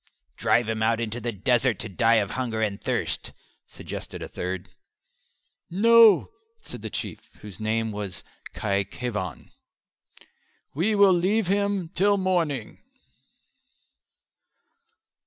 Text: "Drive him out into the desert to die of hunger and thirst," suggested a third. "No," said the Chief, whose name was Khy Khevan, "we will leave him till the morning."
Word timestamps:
"Drive 0.35 0.67
him 0.67 0.81
out 0.81 0.99
into 0.99 1.21
the 1.21 1.31
desert 1.31 1.77
to 1.77 1.87
die 1.87 2.15
of 2.15 2.31
hunger 2.31 2.59
and 2.59 2.81
thirst," 2.81 3.33
suggested 3.67 4.23
a 4.23 4.27
third. 4.27 4.69
"No," 5.69 6.31
said 6.59 6.81
the 6.81 6.89
Chief, 6.89 7.29
whose 7.41 7.59
name 7.59 7.91
was 7.91 8.23
Khy 8.55 8.83
Khevan, 8.83 9.51
"we 10.73 10.95
will 10.95 11.13
leave 11.13 11.45
him 11.45 11.89
till 11.89 12.17
the 12.17 12.23
morning." 12.23 12.79